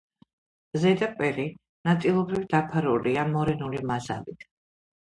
[0.85, 1.45] ზედაპირი
[1.91, 4.53] ნაწილობრივ დაფარულია მორენული მასალით.